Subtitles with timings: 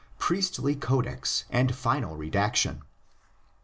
[0.17, 2.81] PRIESTLY CODEX AND FINAL REDACTION.